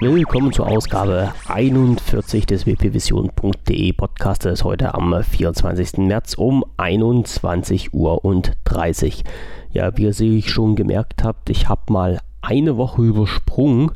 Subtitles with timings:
[0.00, 5.98] Willkommen zur Ausgabe 41 des wpvision.de Podcastes heute am 24.
[5.98, 9.22] März um 21 Uhr und 30.
[9.70, 13.92] Ja, wie ihr sich schon gemerkt habt, ich habe mal eine Woche übersprungen.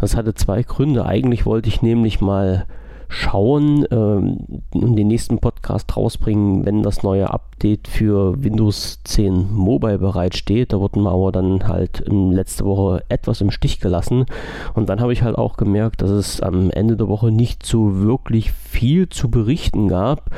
[0.00, 1.04] Das hatte zwei Gründe.
[1.06, 2.66] Eigentlich wollte ich nämlich mal
[3.12, 9.98] schauen ähm, und den nächsten Podcast rausbringen, wenn das neue Update für Windows 10 Mobile
[9.98, 10.72] bereitsteht.
[10.72, 14.24] Da wurden wir aber dann halt letzte Woche etwas im Stich gelassen.
[14.74, 18.00] Und dann habe ich halt auch gemerkt, dass es am Ende der Woche nicht so
[18.00, 20.30] wirklich viel zu berichten gab.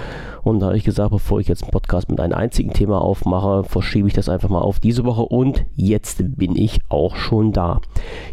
[0.43, 3.63] Und da habe ich gesagt, bevor ich jetzt einen Podcast mit einem einzigen Thema aufmache,
[3.65, 5.23] verschiebe ich das einfach mal auf diese Woche.
[5.23, 7.81] Und jetzt bin ich auch schon da.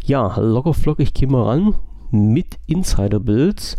[0.04, 1.74] Ja, locker flock, ich gehe mal ran
[2.10, 3.76] mit Insider-Builds.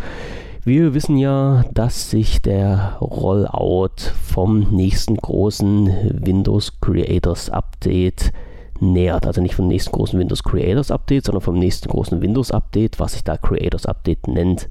[0.66, 8.32] Wir wissen ja, dass sich der Rollout vom nächsten großen Windows Creators Update
[8.80, 9.28] nähert.
[9.28, 13.12] Also nicht vom nächsten großen Windows Creators Update, sondern vom nächsten großen Windows Update, was
[13.12, 14.70] sich da Creators Update nennt.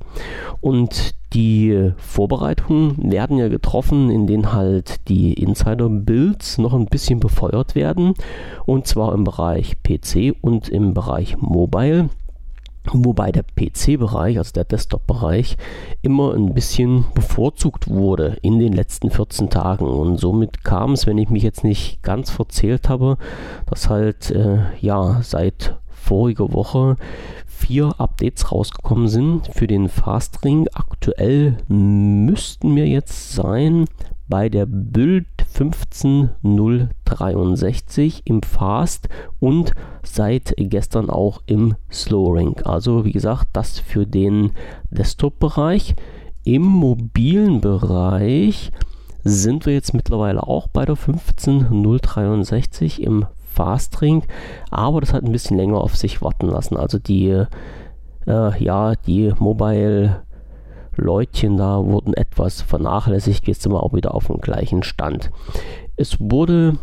[0.63, 7.75] Und die Vorbereitungen werden ja getroffen, in denen halt die Insider-Builds noch ein bisschen befeuert
[7.75, 8.15] werden.
[8.65, 12.09] Und zwar im Bereich PC und im Bereich Mobile.
[12.91, 15.57] Wobei der PC-Bereich, also der Desktop-Bereich,
[16.03, 19.87] immer ein bisschen bevorzugt wurde in den letzten 14 Tagen.
[19.87, 23.19] Und somit kam es, wenn ich mich jetzt nicht ganz verzählt habe,
[23.67, 26.97] dass halt äh, ja seit voriger Woche
[27.47, 30.67] vier Updates rausgekommen sind für den Fastring.
[30.75, 33.85] Aktuell müssten mir jetzt sein
[34.29, 39.09] bei der Build 15063 im Fast
[39.39, 39.73] und
[40.03, 42.57] seit gestern auch im Slowring.
[42.65, 44.53] Also wie gesagt, das für den
[44.91, 45.95] Desktop-Bereich.
[46.45, 48.73] Im mobilen Bereich
[49.23, 54.25] sind wir jetzt mittlerweile auch bei der 15063 im Fastring,
[54.71, 56.77] aber das hat ein bisschen länger auf sich warten lassen.
[56.77, 57.45] Also die,
[58.27, 60.23] äh, ja, die Mobile
[60.97, 63.47] Leutchen da wurden etwas vernachlässigt.
[63.47, 65.31] Jetzt sind wir auch wieder auf dem gleichen Stand.
[65.97, 66.79] Es wurde,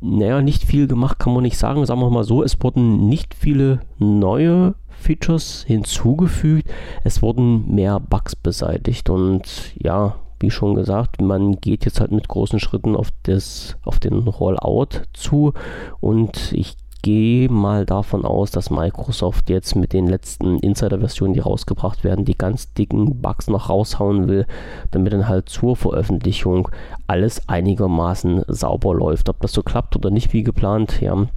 [0.00, 1.84] naja, nicht viel gemacht, kann man nicht sagen.
[1.86, 6.68] Sagen wir mal so, es wurden nicht viele neue Features hinzugefügt.
[7.04, 12.28] Es wurden mehr Bugs beseitigt und ja, wie schon gesagt, man geht jetzt halt mit
[12.28, 15.52] großen Schritten auf, das, auf den Rollout zu
[16.00, 16.76] und ich
[17.08, 22.36] gehe mal davon aus, dass Microsoft jetzt mit den letzten Insider-Versionen, die rausgebracht werden, die
[22.36, 24.44] ganz dicken Bugs noch raushauen will,
[24.90, 26.68] damit dann halt zur Veröffentlichung
[27.06, 29.30] alles einigermaßen sauber läuft.
[29.30, 31.28] Ob das so klappt oder nicht wie geplant, ja,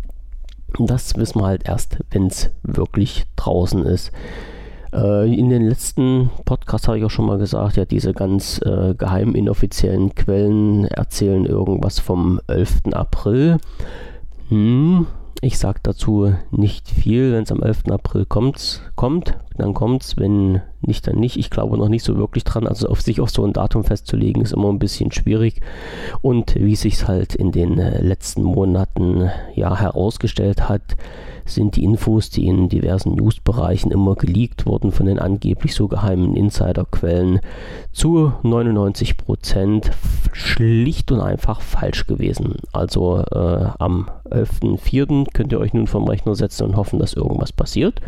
[0.78, 4.12] das wissen wir halt erst, wenn es wirklich draußen ist.
[4.92, 8.94] Äh, in den letzten Podcasts habe ich auch schon mal gesagt, ja, diese ganz äh,
[8.94, 12.92] geheimen, inoffiziellen Quellen erzählen irgendwas vom 11.
[12.92, 13.56] April.
[14.50, 15.08] Hm,
[15.42, 17.34] ich sage dazu nicht viel.
[17.34, 17.88] Wenn es am 11.
[17.90, 20.18] April kommt, kommt dann kommt es.
[20.18, 21.38] Wenn nicht, dann nicht.
[21.38, 22.68] Ich glaube noch nicht so wirklich dran.
[22.68, 25.62] Also auf sich auf so ein Datum festzulegen, ist immer ein bisschen schwierig.
[26.22, 30.82] Und wie sich halt in den äh, letzten Monaten ja herausgestellt hat,
[31.46, 36.36] sind die Infos, die in diversen Newsbereichen immer geleakt wurden von den angeblich so geheimen
[36.36, 37.40] Insiderquellen,
[37.92, 39.92] zu 99%
[40.34, 42.56] schlicht und einfach falsch gewesen.
[42.72, 45.28] Also äh, am 11.04.
[45.34, 48.02] könnt ihr euch nun vom Rechner setzen und hoffen, dass irgendwas passiert.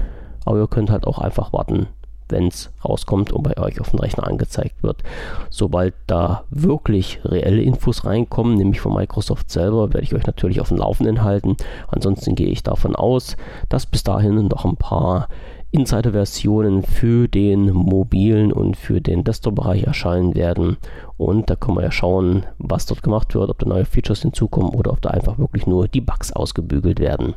[0.46, 1.88] Aber ihr könnt halt auch einfach warten,
[2.34, 5.04] wenn es rauskommt und bei euch auf dem Rechner angezeigt wird.
[5.50, 10.68] Sobald da wirklich reelle Infos reinkommen, nämlich von Microsoft selber, werde ich euch natürlich auf
[10.68, 11.56] dem Laufenden halten.
[11.88, 13.38] Ansonsten gehe ich davon aus,
[13.70, 15.30] dass bis dahin noch ein paar
[15.74, 20.78] Insider-Versionen für den mobilen und für den Desktop-Bereich erscheinen werden.
[21.18, 24.76] Und da können wir ja schauen, was dort gemacht wird, ob da neue Features hinzukommen
[24.76, 27.34] oder ob da einfach wirklich nur die Bugs ausgebügelt werden.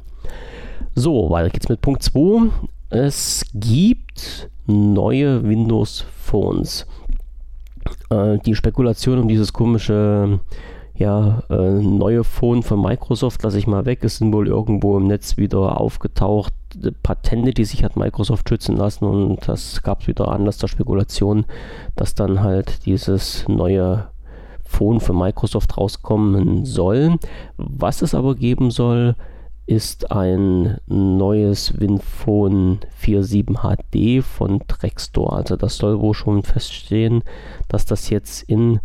[0.95, 2.51] So, weiter geht's mit Punkt 2.
[2.89, 6.87] Es gibt neue Windows Phones.
[8.11, 10.41] Äh, die Spekulation um dieses komische
[10.99, 14.03] ja, äh, neue Phone von Microsoft lasse ich mal weg.
[14.03, 16.55] Es sind wohl irgendwo im Netz wieder aufgetaucht
[17.03, 21.45] Patente, die sich hat Microsoft schützen lassen und das gab es wieder Anlass der Spekulation,
[21.97, 24.09] dass dann halt dieses neue
[24.65, 27.17] Phone von Microsoft rauskommen soll.
[27.57, 29.17] Was es aber geben soll,
[29.67, 35.33] ist ein neues WinPhone 47 HD von Drextor.
[35.33, 37.23] Also das soll wohl schon feststehen,
[37.69, 38.79] dass das jetzt im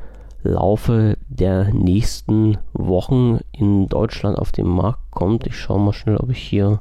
[0.44, 5.46] Laufe der nächsten Wochen in Deutschland auf den Markt kommt.
[5.46, 6.80] Ich schaue mal schnell, ob ich hier...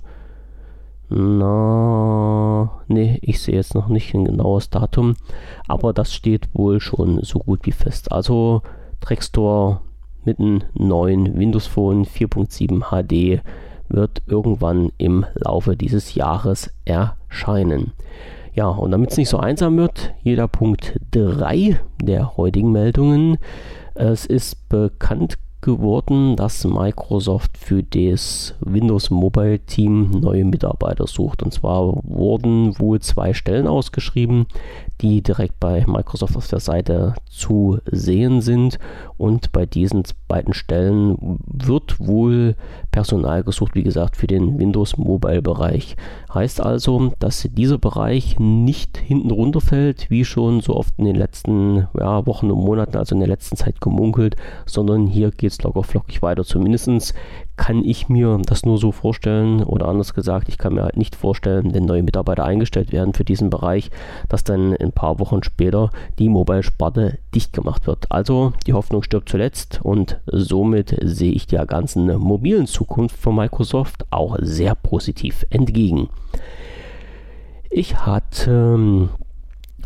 [1.12, 5.17] Na, nee, ich sehe jetzt noch nicht ein genaues Datum,
[5.67, 8.12] aber das steht wohl schon so gut wie fest.
[8.12, 8.62] Also
[9.00, 9.82] Drextor
[10.25, 13.43] mit einem neuen Windows Phone 4.7 HD
[13.91, 17.93] wird irgendwann im Laufe dieses Jahres erscheinen.
[18.55, 23.39] Ja, und damit es nicht so einsam wird, jeder Punkt 3 der heutigen Meldungen.
[23.95, 31.43] Es ist bekannt geworden, dass Microsoft für das Windows Mobile Team neue Mitarbeiter sucht.
[31.43, 34.47] Und zwar wurden wohl zwei Stellen ausgeschrieben,
[35.00, 38.79] die direkt bei Microsoft auf der Seite zu sehen sind.
[39.17, 42.55] Und bei diesen beiden Stellen wird wohl
[42.91, 45.97] Personal gesucht, wie gesagt, für den Windows Mobile Bereich.
[46.32, 51.88] Heißt also, dass dieser Bereich nicht hinten runterfällt, wie schon so oft in den letzten
[51.99, 54.37] ja, Wochen und Monaten, also in der letzten Zeit gemunkelt,
[54.67, 56.44] sondern hier geht es locker flockig weiter.
[56.44, 57.14] Zumindest
[57.61, 61.15] kann ich mir das nur so vorstellen oder anders gesagt, ich kann mir halt nicht
[61.15, 63.91] vorstellen, wenn neue Mitarbeiter eingestellt werden für diesen Bereich,
[64.31, 68.11] dass dann ein paar Wochen später die Mobile-Sparte dicht gemacht wird.
[68.11, 74.07] Also die Hoffnung stirbt zuletzt und somit sehe ich der ganzen mobilen Zukunft von Microsoft
[74.11, 76.09] auch sehr positiv entgegen.
[77.69, 79.11] Ich hatte ähm,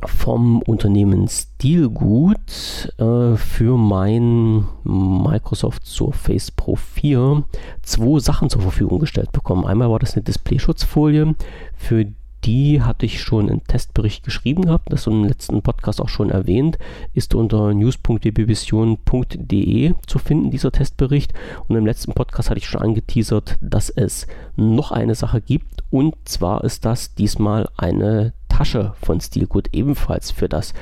[0.06, 7.44] vom Unternehmen Stilgut äh, für mein Microsoft Surface Pro 4
[7.82, 9.64] zwei Sachen zur Verfügung gestellt bekommen.
[9.64, 11.34] Einmal war das eine Displayschutzfolie,
[11.76, 12.06] für
[12.44, 16.78] die hatte ich schon einen Testbericht geschrieben gehabt, das im letzten Podcast auch schon erwähnt,
[17.14, 21.32] ist unter news.dbvision.de zu finden, dieser Testbericht.
[21.68, 24.26] Und im letzten Podcast hatte ich schon angeteasert, dass es
[24.56, 30.48] noch eine Sache gibt und zwar ist das diesmal eine Tasche von Stilgut ebenfalls für
[30.48, 30.74] das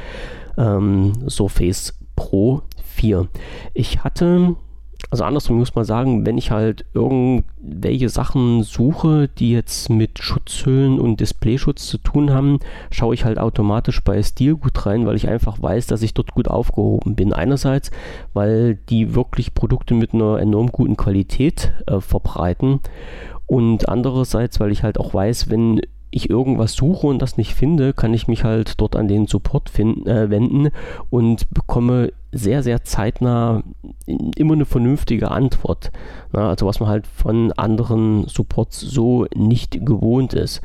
[0.59, 3.29] ähm, Surface Pro 4.
[3.73, 4.57] Ich hatte
[5.11, 10.99] also andersrum muss man sagen, wenn ich halt irgendwelche Sachen suche, die jetzt mit Schutzhüllen
[10.99, 12.61] und Displayschutz zu tun haben,
[12.91, 16.49] schaue ich halt automatisch bei Stilgut rein, weil ich einfach weiß, dass ich dort gut
[16.49, 17.33] aufgehoben bin.
[17.33, 17.91] Einerseits,
[18.33, 22.81] weil die wirklich Produkte mit einer enorm guten Qualität äh, verbreiten
[23.47, 27.93] und andererseits, weil ich halt auch weiß, wenn ich irgendwas suche und das nicht finde,
[27.95, 30.69] kann ich mich halt dort an den Support finden, äh, wenden
[31.11, 33.63] und bekomme sehr, sehr zeitnah
[34.07, 35.91] immer eine vernünftige Antwort.
[36.33, 40.61] Na, also was man halt von anderen Supports so nicht gewohnt ist.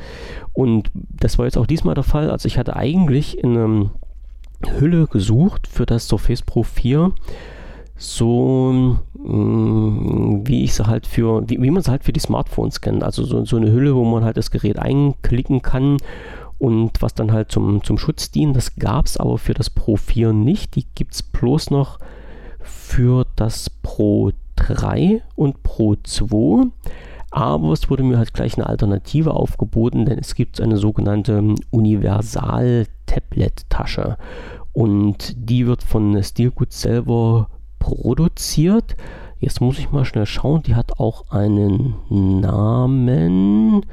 [0.53, 2.29] Und das war jetzt auch diesmal der Fall.
[2.29, 3.91] Also ich hatte eigentlich eine
[4.79, 7.13] Hülle gesucht für das Surface Pro 4
[7.97, 12.81] so mm, wie ich sie halt für, wie, wie man sie halt für die Smartphones
[12.81, 13.03] kennt.
[13.03, 15.97] Also so, so eine Hülle, wo man halt das Gerät einklicken kann
[16.59, 18.55] und was dann halt zum, zum Schutz dient.
[18.55, 20.75] Das gab es aber für das Pro 4 nicht.
[20.75, 21.99] Die gibt es bloß noch
[22.59, 26.67] für das Pro 3 und Pro 2.
[27.29, 34.15] Aber es wurde mir halt gleich eine Alternative aufgeboten, denn es gibt eine sogenannte Universal-Tablet-Tasche.
[34.71, 37.49] Und die wird von Steelgood selber
[37.87, 38.97] produziert.
[39.39, 40.63] Jetzt muss ich mal schnell schauen.
[40.63, 43.85] Die hat auch einen Namen.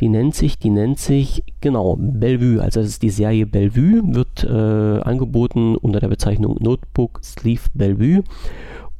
[0.00, 2.62] Die nennt sich, die nennt sich, genau, Bellevue.
[2.62, 8.22] Also das ist die Serie Bellevue, wird äh, angeboten unter der Bezeichnung Notebook Sleeve Bellevue.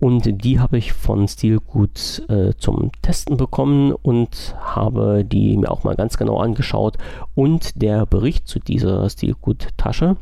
[0.01, 5.85] Und die habe ich von Stilgut äh, zum Testen bekommen und habe die mir auch
[5.85, 6.99] mal ganz genau angeschaut.
[7.35, 10.17] Und der Bericht zu dieser Stilgut-Tasche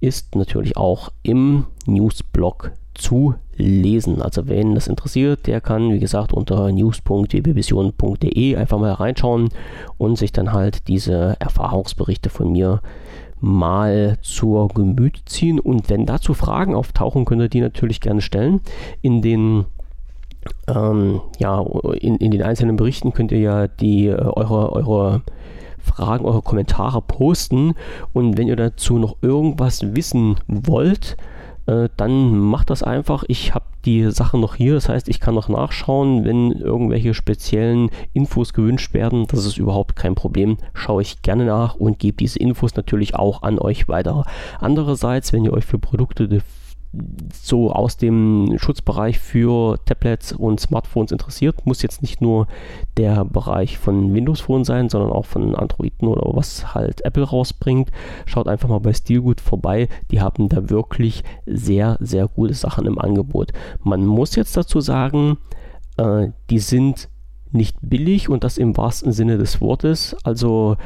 [0.00, 4.20] ist natürlich auch im Newsblog zu lesen.
[4.22, 9.48] Also wen das interessiert, der kann, wie gesagt, unter news.wbvision.de einfach mal reinschauen
[9.96, 12.80] und sich dann halt diese Erfahrungsberichte von mir
[13.40, 15.60] mal zur Gemüte ziehen.
[15.60, 18.60] Und wenn dazu Fragen auftauchen, könnt ihr die natürlich gerne stellen.
[19.02, 19.64] In den,
[20.66, 21.64] ähm, ja,
[22.00, 25.22] in, in den einzelnen Berichten könnt ihr ja die, äh, eure, eure
[25.78, 27.74] Fragen, eure Kommentare posten.
[28.12, 31.16] Und wenn ihr dazu noch irgendwas wissen wollt,
[31.68, 33.24] äh, dann macht das einfach.
[33.28, 37.90] Ich habe die Sachen noch hier, das heißt, ich kann noch nachschauen, wenn irgendwelche speziellen
[38.14, 39.26] Infos gewünscht werden.
[39.28, 40.56] Das ist überhaupt kein Problem.
[40.72, 44.24] Schaue ich gerne nach und gebe diese Infos natürlich auch an euch weiter.
[44.60, 46.26] Andererseits, wenn ihr euch für Produkte
[47.32, 51.66] so aus dem Schutzbereich für Tablets und Smartphones interessiert.
[51.66, 52.46] Muss jetzt nicht nur
[52.96, 57.90] der Bereich von Windows Phone sein, sondern auch von Androiden oder was halt Apple rausbringt.
[58.26, 59.88] Schaut einfach mal bei Steelgood vorbei.
[60.10, 63.52] Die haben da wirklich sehr, sehr gute Sachen im Angebot.
[63.82, 65.38] Man muss jetzt dazu sagen,
[65.98, 67.08] äh, die sind
[67.52, 70.16] nicht billig und das im wahrsten Sinne des Wortes.
[70.24, 70.76] Also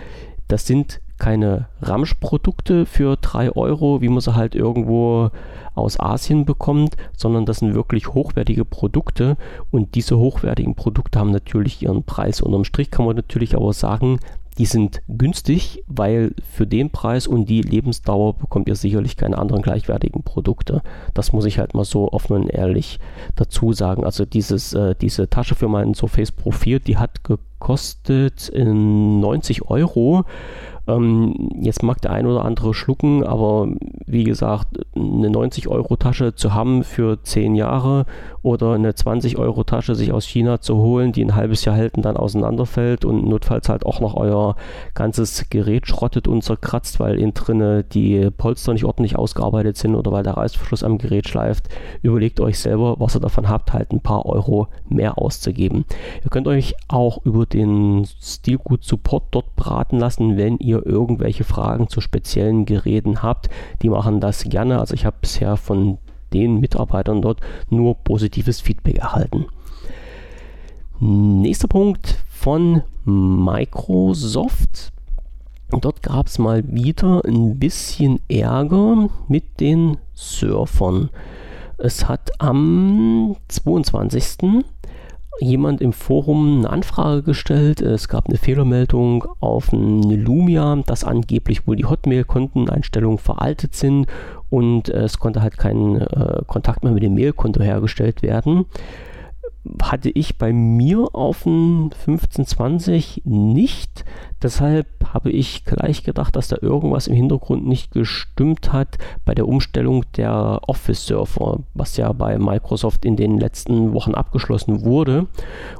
[0.48, 5.30] das sind keine Ramsch-Produkte für 3 Euro, wie man sie halt irgendwo
[5.76, 9.36] aus Asien bekommt, sondern das sind wirklich hochwertige Produkte
[9.70, 12.40] und diese hochwertigen Produkte haben natürlich ihren Preis.
[12.40, 14.18] Unterm Strich kann man natürlich aber sagen,
[14.58, 19.62] die sind günstig, weil für den Preis und die Lebensdauer bekommt ihr sicherlich keine anderen
[19.62, 20.82] gleichwertigen Produkte.
[21.14, 22.98] Das muss ich halt mal so offen und ehrlich
[23.36, 24.04] dazu sagen.
[24.04, 30.24] Also dieses, äh, diese Tasche für mein Surface Pro 4, die hat gekostet 90 Euro
[30.96, 33.68] ähm, jetzt mag der ein oder andere schlucken, aber
[34.06, 38.04] wie gesagt, eine 90-Euro-Tasche zu haben für 10 Jahre
[38.42, 42.16] oder eine 20-Euro-Tasche sich aus China zu holen, die ein halbes Jahr hält und dann
[42.16, 44.56] auseinanderfällt und notfalls halt auch noch euer
[44.94, 50.12] ganzes Gerät schrottet und zerkratzt, weil innen drinne die Polster nicht ordentlich ausgearbeitet sind oder
[50.12, 51.68] weil der Reißverschluss am Gerät schleift,
[52.02, 55.84] überlegt euch selber, was ihr davon habt, halt ein paar Euro mehr auszugeben.
[56.24, 61.88] Ihr könnt euch auch über den Stilgut Support dort beraten lassen, wenn ihr irgendwelche Fragen
[61.88, 63.48] zu speziellen Geräten habt,
[63.82, 64.78] die machen das gerne.
[64.78, 65.98] Also ich habe bisher von
[66.32, 69.46] den Mitarbeitern dort nur positives Feedback erhalten.
[71.00, 74.92] Nächster Punkt von Microsoft.
[75.70, 81.10] Dort gab es mal wieder ein bisschen Ärger mit den Surfern.
[81.78, 84.24] Es hat am 22
[85.40, 87.80] jemand im Forum eine Anfrage gestellt.
[87.80, 94.06] Es gab eine Fehlermeldung auf eine Lumia, dass angeblich wohl die Hotmail-Konteneinstellungen veraltet sind
[94.50, 98.66] und es konnte halt kein äh, Kontakt mehr mit dem Mailkonto hergestellt werden
[99.80, 104.04] hatte ich bei mir auf dem 1520 nicht.
[104.42, 109.46] Deshalb habe ich gleich gedacht, dass da irgendwas im Hintergrund nicht gestimmt hat bei der
[109.46, 115.28] Umstellung der Office-Server, was ja bei Microsoft in den letzten Wochen abgeschlossen wurde.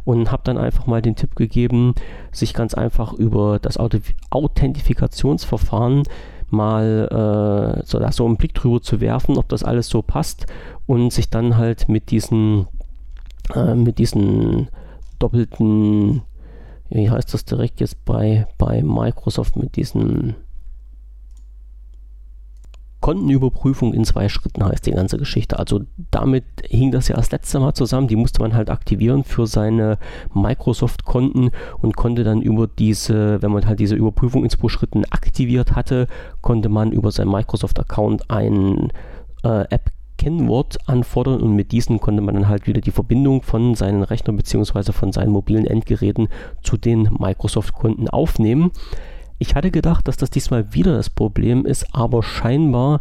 [0.04, 1.96] Und habe dann einfach mal den Tipp gegeben,
[2.30, 6.04] sich ganz einfach über das Authentifikationsverfahren
[6.50, 10.46] mal äh, so, da so einen Blick drüber zu werfen, ob das alles so passt
[10.86, 12.68] und sich dann halt mit diesen
[13.54, 14.68] äh, mit diesen
[15.18, 16.22] doppelten,
[16.90, 20.36] wie heißt das direkt jetzt bei, bei Microsoft, mit diesen
[23.02, 25.58] Kontenüberprüfung in zwei Schritten heißt die ganze Geschichte.
[25.58, 25.80] Also
[26.12, 28.06] damit hing das ja das letzte Mal zusammen.
[28.06, 29.98] Die musste man halt aktivieren für seine
[30.32, 35.74] Microsoft-Konten und konnte dann über diese, wenn man halt diese Überprüfung in zwei Schritten aktiviert
[35.74, 36.06] hatte,
[36.42, 38.92] konnte man über seinen Microsoft-Account ein
[39.42, 39.90] äh, App
[40.22, 44.36] Kennwort anfordern und mit diesen konnte man dann halt wieder die Verbindung von seinen Rechnern
[44.36, 44.92] bzw.
[44.92, 46.28] von seinen mobilen Endgeräten
[46.62, 48.70] zu den Microsoft-Konten aufnehmen.
[49.40, 53.00] Ich hatte gedacht, dass das diesmal wieder das Problem ist, aber scheinbar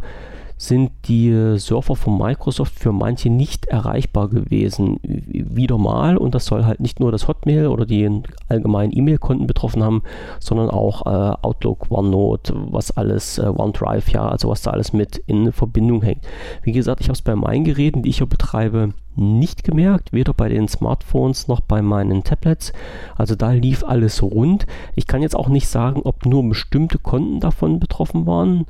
[0.62, 5.00] sind die Server von Microsoft für manche nicht erreichbar gewesen.
[5.02, 9.82] Wieder mal, und das soll halt nicht nur das Hotmail oder die allgemeinen E-Mail-Konten betroffen
[9.82, 10.04] haben,
[10.38, 15.16] sondern auch äh, Outlook, OneNote, was alles, äh, OneDrive, ja, also was da alles mit
[15.26, 16.24] in Verbindung hängt.
[16.62, 20.32] Wie gesagt, ich habe es bei meinen Geräten, die ich hier betreibe, nicht gemerkt, weder
[20.32, 22.72] bei den Smartphones noch bei meinen Tablets.
[23.16, 24.66] Also da lief alles rund.
[24.94, 28.66] Ich kann jetzt auch nicht sagen, ob nur bestimmte Konten davon betroffen waren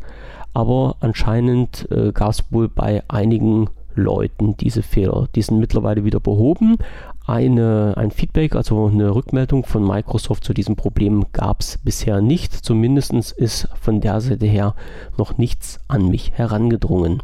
[0.55, 5.29] aber anscheinend äh, gab es wohl bei einigen Leuten diese Fehler.
[5.35, 6.79] Die sind mittlerweile wieder behoben.
[7.27, 12.53] Eine, ein Feedback, also eine Rückmeldung von Microsoft zu diesem Problem gab es bisher nicht.
[12.53, 14.75] Zumindest ist von der Seite her
[15.17, 17.23] noch nichts an mich herangedrungen.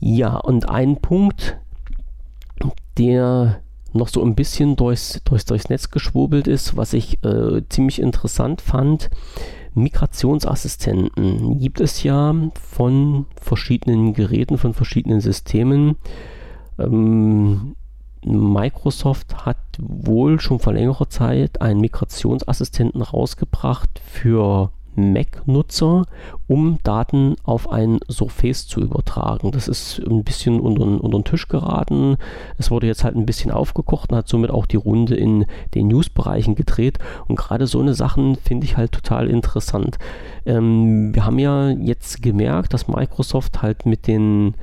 [0.00, 1.58] Ja, und ein Punkt,
[2.98, 3.60] der
[3.92, 8.60] noch so ein bisschen durchs, durchs, durchs Netz geschwurbelt ist, was ich äh, ziemlich interessant
[8.60, 9.08] fand,
[9.78, 15.96] Migrationsassistenten gibt es ja von verschiedenen Geräten, von verschiedenen Systemen.
[16.78, 17.74] Ähm,
[18.24, 26.04] Microsoft hat wohl schon vor längerer Zeit einen Migrationsassistenten rausgebracht für Mac-Nutzer,
[26.46, 29.52] um Daten auf ein Surface zu übertragen.
[29.52, 32.16] Das ist ein bisschen unter, unter den Tisch geraten.
[32.58, 35.88] Es wurde jetzt halt ein bisschen aufgekocht und hat somit auch die Runde in den
[35.88, 36.98] News-Bereichen gedreht.
[37.26, 39.98] Und gerade so eine Sachen finde ich halt total interessant.
[40.46, 44.54] Ähm, wir haben ja jetzt gemerkt, dass Microsoft halt mit den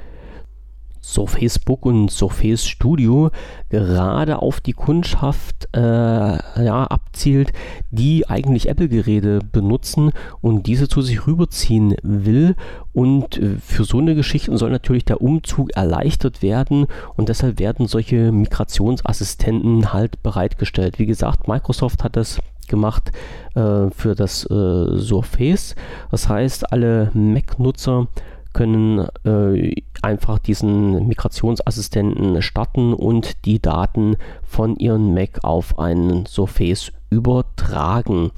[1.06, 3.30] Surface Book und Surface Studio
[3.70, 7.54] gerade auf die Kundschaft äh, ja, abzielt,
[7.92, 12.56] die eigentlich Apple-Geräte benutzen und diese zu sich rüberziehen will.
[12.94, 17.88] Und äh, für so eine Geschichte soll natürlich der Umzug erleichtert werden und deshalb werden
[17.88, 20.98] solche Migrationsassistenten halt bereitgestellt.
[20.98, 23.12] Wie gesagt, Microsoft hat das gemacht
[23.54, 25.76] äh, für das äh, Surface.
[26.10, 28.08] Das heißt, alle Mac-Nutzer
[28.56, 36.94] können äh, einfach diesen Migrationsassistenten starten und die Daten von ihren Mac auf einen Surface
[37.10, 38.32] übertragen.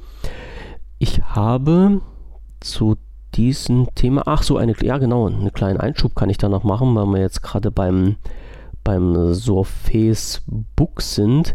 [0.98, 2.02] Ich habe
[2.60, 2.96] zu
[3.36, 6.96] diesem Thema, ach so, eine, ja genau, einen kleinen Einschub kann ich da noch machen,
[6.96, 8.16] weil wir jetzt gerade beim,
[8.84, 10.42] beim Surface
[10.76, 11.54] Book sind.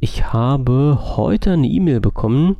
[0.00, 2.56] Ich habe heute eine E-Mail bekommen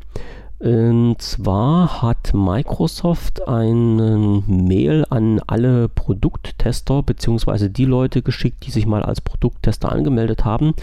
[0.63, 7.69] Und zwar hat Microsoft eine Mail an alle Produkttester bzw.
[7.69, 10.75] die Leute geschickt, die sich mal als Produkttester angemeldet haben.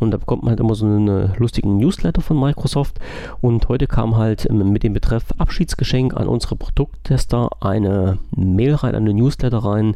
[0.00, 2.98] Und da bekommt man halt immer so einen lustigen Newsletter von Microsoft.
[3.40, 9.14] Und heute kam halt mit dem Betreff Abschiedsgeschenk an unsere Produkttester eine Mail rein, eine
[9.14, 9.94] Newsletter rein,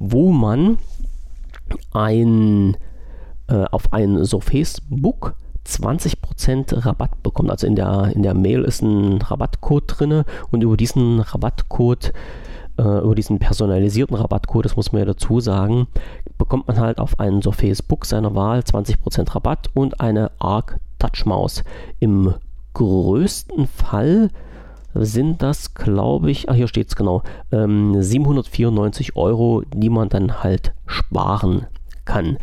[0.00, 0.78] wo man
[1.92, 2.76] ein
[3.46, 5.36] äh, auf ein Surface Book
[5.70, 7.50] 20% Rabatt bekommt.
[7.50, 12.12] Also in der, in der Mail ist ein Rabattcode drin und über diesen Rabattcode,
[12.78, 15.86] äh, über diesen personalisierten Rabattcode, das muss man ja dazu sagen,
[16.38, 21.24] bekommt man halt auf einen Surface Book seiner Wahl 20% Rabatt und eine Arc Touch
[21.24, 21.64] Maus.
[21.98, 22.34] Im
[22.74, 24.30] größten Fall
[24.94, 27.22] sind das, glaube ich, ah, hier steht es genau,
[27.52, 31.66] ähm, 794 Euro, die man dann halt sparen
[32.04, 32.38] kann.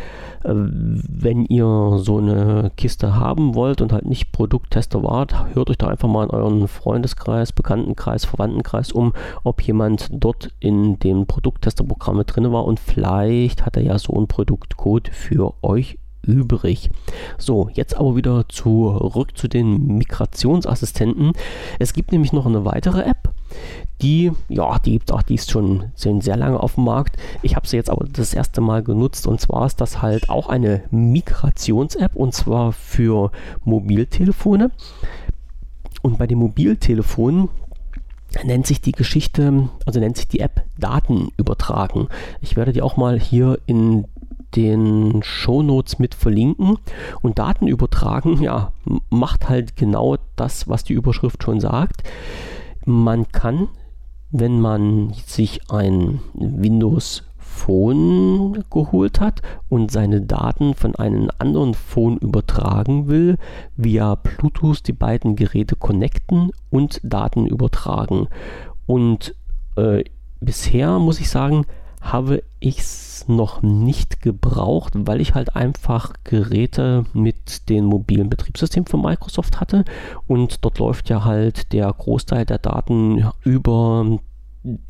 [0.48, 5.78] Äh, wenn ihr so eine Kiste haben wollt und halt nicht Produkttester wart, hört euch
[5.78, 9.14] da einfach mal in euren Freundeskreis, Bekanntenkreis, Verwandtenkreis um,
[9.44, 14.28] ob jemand dort in dem Produkttesterprogramm drin war und vielleicht hat er ja so einen
[14.28, 16.90] Produktcode für euch übrig.
[17.38, 21.34] So, jetzt aber wieder zurück zu den Migrationsassistenten.
[21.80, 23.34] Es gibt nämlich noch eine weitere App,
[24.02, 27.18] die, ja, die gibt auch, die ist schon sehr lange auf dem Markt.
[27.42, 30.50] Ich habe sie jetzt aber das erste Mal genutzt und zwar ist das halt auch
[30.50, 33.32] eine Migrations-App und zwar für
[33.64, 34.72] Mobiltelefone.
[36.04, 37.50] Und bei den Mobiltelefonen
[38.44, 42.08] nennt sich die Geschichte, also nennt sich die App Daten übertragen.
[42.42, 44.06] Ich werde die auch mal hier in
[44.56, 46.78] den Shownotes mit verlinken.
[47.22, 48.72] Und Daten übertragen, ja,
[49.10, 52.04] macht halt genau das, was die Überschrift schon sagt.
[52.90, 53.68] Man kann,
[54.32, 62.16] wenn man sich ein Windows Phone geholt hat und seine Daten von einem anderen Phone
[62.18, 63.36] übertragen will,
[63.76, 68.30] via Bluetooth die beiden Geräte connecten und Daten übertragen.
[68.86, 69.36] Und
[69.76, 70.06] äh,
[70.40, 71.66] bisher muss ich sagen,
[72.00, 78.86] habe ich es noch nicht gebraucht, weil ich halt einfach Geräte mit dem mobilen Betriebssystem
[78.86, 79.86] von Microsoft hatte.
[80.28, 84.20] Und dort läuft ja halt der Großteil der Daten über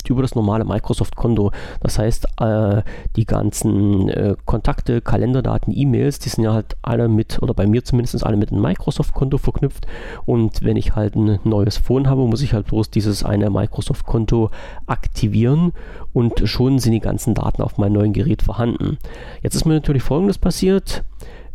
[0.08, 1.52] über das normale Microsoft-Konto.
[1.80, 2.82] Das heißt, äh,
[3.16, 7.84] die ganzen äh, Kontakte, Kalenderdaten, E-Mails, die sind ja halt alle mit, oder bei mir
[7.84, 9.86] zumindest alle mit einem Microsoft-Konto verknüpft.
[10.24, 14.50] Und wenn ich halt ein neues Phone habe, muss ich halt bloß dieses eine Microsoft-Konto
[14.86, 15.72] aktivieren
[16.12, 18.98] und schon sind die ganzen Daten auf meinem neuen Gerät vorhanden.
[19.42, 21.04] Jetzt ist mir natürlich Folgendes passiert.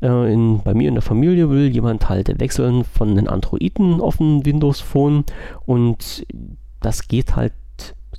[0.01, 4.19] Äh, in, bei mir in der Familie will jemand halt wechseln von einem Androiden auf
[4.19, 5.23] ein Windows Phone
[5.65, 6.25] und
[6.81, 7.53] das geht halt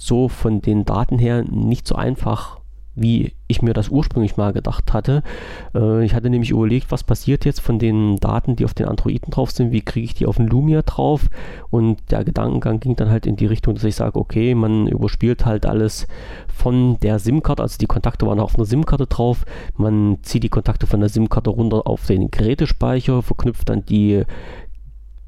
[0.05, 2.61] so von den Daten her nicht so einfach,
[2.97, 5.23] wie ich mir das ursprünglich mal gedacht hatte.
[5.75, 9.31] Äh, ich hatte nämlich überlegt, was passiert jetzt von den Daten, die auf den Androiden
[9.31, 11.29] drauf sind, wie kriege ich die auf den Lumia drauf?
[11.71, 15.45] Und der Gedankengang ging dann halt in die Richtung, dass ich sage, okay, man überspielt
[15.45, 16.07] halt alles
[16.55, 19.45] von der SIM-Karte, also die Kontakte waren auf einer SIM-Karte drauf,
[19.77, 24.25] man zieht die Kontakte von der SIM-Karte runter auf den Gerätespeicher, verknüpft dann die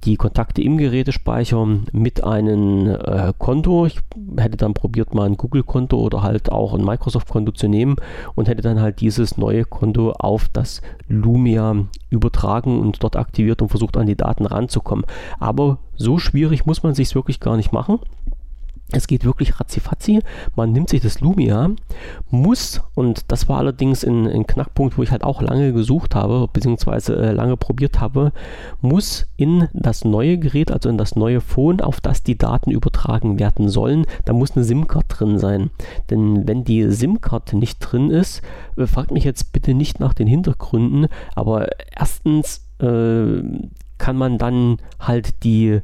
[0.05, 3.87] die Kontakte im Gerätespeicher mit einem äh, Konto.
[3.87, 3.99] Ich
[4.37, 7.97] hätte dann probiert, mal ein Google-Konto oder halt auch ein Microsoft-Konto zu nehmen
[8.35, 11.75] und hätte dann halt dieses neue Konto auf das Lumia
[12.11, 15.07] übertragen und dort aktiviert und versucht, an die Daten ranzukommen.
[15.41, 17.99] Aber so schwierig muss man sich wirklich gar nicht machen.
[18.93, 20.21] Es geht wirklich ratzifatzi.
[20.55, 21.71] Man nimmt sich das Lumia,
[22.31, 27.17] muss, und das war allerdings ein, Knackpunkt, wo ich halt auch lange gesucht habe, beziehungsweise
[27.17, 28.33] äh, lange probiert habe,
[28.81, 33.41] muss in das neue Gerät, also in das neue Phone, auf das die Daten übertragen
[33.41, 35.71] werden sollen, da muss eine SIM-Card drin sein.
[36.11, 38.41] Denn wenn die SIM-Card nicht drin ist,
[38.77, 43.43] äh, fragt mich jetzt bitte nicht nach den Hintergründen, aber erstens äh,
[43.99, 45.81] kann man dann halt die,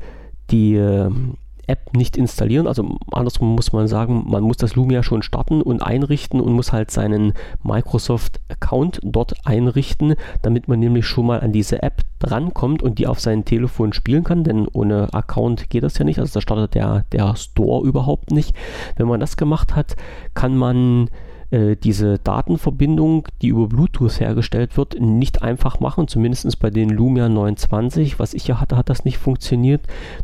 [0.51, 1.35] die ähm,
[1.67, 2.67] App nicht installieren.
[2.67, 6.73] Also andersrum muss man sagen, man muss das Lumia schon starten und einrichten und muss
[6.73, 12.99] halt seinen Microsoft-Account dort einrichten, damit man nämlich schon mal an diese App drankommt und
[12.99, 16.19] die auf sein Telefon spielen kann, denn ohne Account geht das ja nicht.
[16.19, 18.55] Also da startet der, der Store überhaupt nicht.
[18.97, 19.97] Wenn man das gemacht hat,
[20.35, 21.09] kann man
[21.53, 26.09] äh, diese Datenverbindung, die über Bluetooth hergestellt wird, nicht einfach machen.
[26.09, 29.83] Zumindest bei den Lumia 29, was ich ja hatte, hat das nicht funktioniert.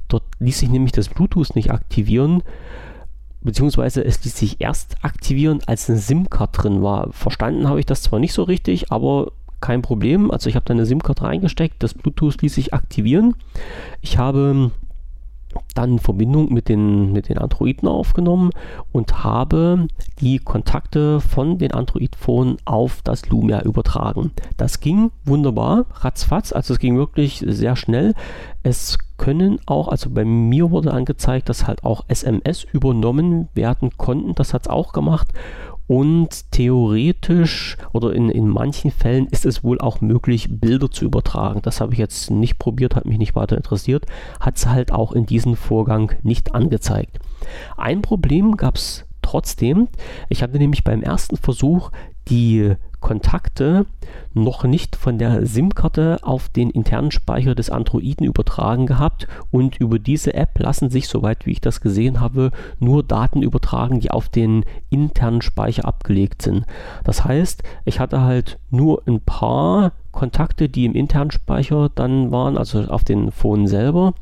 [0.09, 2.43] Dort ließ sich nämlich das Bluetooth nicht aktivieren
[3.41, 7.12] beziehungsweise es ließ sich erst aktivieren, als eine SIM-Card drin war.
[7.12, 10.31] Verstanden habe ich das zwar nicht so richtig, aber kein Problem.
[10.31, 13.35] Also ich habe da eine SIM-Card reingesteckt, das Bluetooth ließ sich aktivieren.
[14.01, 14.73] Ich habe
[15.79, 18.51] dann Verbindung mit den, mit den Androiden aufgenommen
[18.91, 19.87] und habe
[20.21, 24.33] die Kontakte von den Android-Phone auf das Lumia übertragen.
[24.57, 28.14] Das ging wunderbar, ratzfatz, also es ging wirklich sehr schnell.
[28.64, 34.35] Es können auch, also bei mir wurde angezeigt, dass halt auch SMS übernommen werden konnten.
[34.35, 35.29] Das hat es auch gemacht.
[35.88, 41.61] Und theoretisch oder in, in manchen Fällen ist es wohl auch möglich, Bilder zu übertragen.
[41.62, 44.05] Das habe ich jetzt nicht probiert, hat mich nicht weiter interessiert.
[44.38, 47.18] Hat es halt auch in diesem Vorgang nicht angezeigt.
[47.79, 49.88] Ein Problem gab es trotzdem.
[50.29, 51.90] Ich hatte nämlich beim ersten Versuch
[52.31, 53.87] die Kontakte
[54.35, 59.99] noch nicht von der SIM-Karte auf den internen Speicher des Androiden übertragen gehabt und über
[59.99, 64.29] diese App lassen sich, soweit wie ich das gesehen habe, nur Daten übertragen, die auf
[64.29, 66.64] den internen Speicher abgelegt sind.
[67.05, 72.59] Das heißt, ich hatte halt nur ein paar Kontakte, die im internen Speicher dann waren,
[72.59, 74.14] also auf den Phone selber,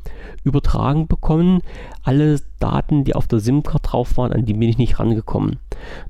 [0.43, 1.61] übertragen bekommen.
[2.03, 5.57] Alle Daten, die auf der SIM-Karte drauf waren, an die bin ich nicht rangekommen.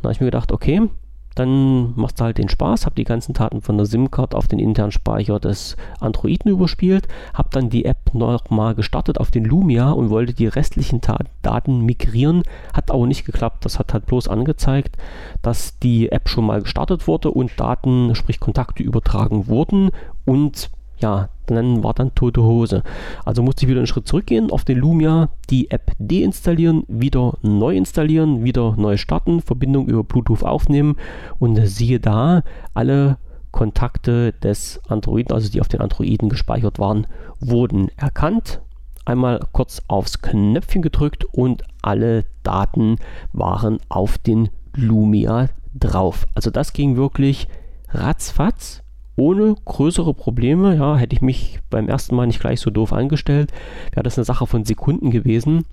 [0.02, 0.90] Da habe ich mir gedacht, okay,
[1.38, 4.60] dann machst du halt den Spaß, hab die ganzen Daten von der SIM-Card auf den
[4.60, 10.10] internen Speicher des Androiden überspielt, hab dann die App nochmal gestartet auf den Lumia und
[10.10, 11.00] wollte die restlichen
[11.44, 13.66] Daten migrieren, hat aber nicht geklappt.
[13.66, 14.98] Das hat halt bloß angezeigt,
[15.42, 19.92] dass die App schon mal gestartet wurde und Daten, sprich Kontakte übertragen wurden
[20.26, 22.84] und ja, dann war dann tote Hose.
[23.26, 27.76] Also musste ich wieder einen Schritt zurückgehen, auf den Lumia die App deinstallieren, wieder neu
[27.76, 30.96] installieren, wieder neu starten, Verbindung über Bluetooth aufnehmen
[31.40, 33.18] und siehe da, alle
[33.52, 37.08] Kontakte des Androiden, also die auf den Androiden gespeichert waren,
[37.40, 38.62] wurden erkannt.
[39.06, 42.98] Einmal kurz aufs Knöpfchen gedrückt und alle Daten
[43.32, 46.28] waren auf den Lumia drauf.
[46.36, 47.48] Also das ging wirklich
[47.90, 48.84] ratzfatz
[49.18, 50.76] ohne größere Probleme.
[50.76, 53.52] Ja, hätte ich mich beim ersten Mal nicht gleich so doof angestellt,
[53.92, 55.66] wäre das eine Sache von Sekunden gewesen.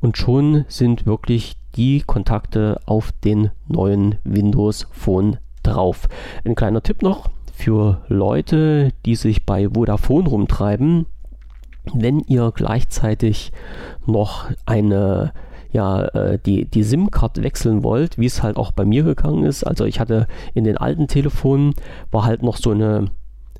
[0.00, 6.08] Und schon sind wirklich die Kontakte auf den neuen Windows Phone drauf.
[6.44, 11.06] Ein kleiner Tipp noch für Leute, die sich bei Vodafone rumtreiben.
[11.92, 13.52] Wenn ihr gleichzeitig
[14.06, 15.32] noch eine
[15.72, 19.64] ja äh, die, die SIM-Card wechseln wollt, wie es halt auch bei mir gegangen ist.
[19.64, 21.74] Also ich hatte in den alten Telefonen
[22.10, 23.06] war halt noch so eine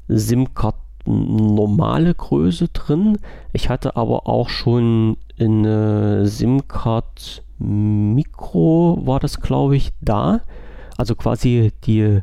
[0.09, 3.19] SIM-Card normale Größe drin.
[3.53, 10.41] Ich hatte aber auch schon eine SIM-Card Micro war das glaube ich da.
[10.97, 12.21] Also quasi die,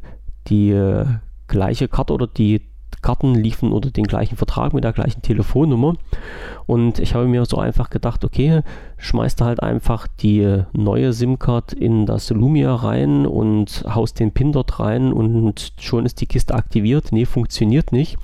[0.48, 1.06] die äh,
[1.48, 2.69] gleiche Karte oder die
[3.02, 5.96] Karten liefen unter den gleichen Vertrag mit der gleichen Telefonnummer.
[6.66, 8.62] Und ich habe mir so einfach gedacht, okay,
[8.98, 14.80] schmeißt halt einfach die neue SIM-Card in das Lumia rein und haust den PIN dort
[14.80, 17.12] rein und schon ist die Kiste aktiviert.
[17.12, 18.18] Nee, funktioniert nicht.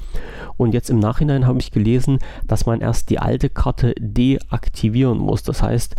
[0.57, 5.43] Und jetzt im Nachhinein habe ich gelesen, dass man erst die alte Karte deaktivieren muss.
[5.43, 5.95] Das heißt,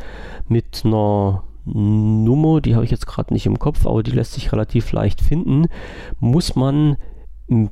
[0.49, 4.53] mit einer Nummer, die habe ich jetzt gerade nicht im Kopf, aber die lässt sich
[4.53, 5.67] relativ leicht finden,
[6.21, 6.97] muss man